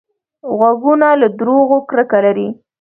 [0.57, 2.47] غوږونه له دروغو کرکه لري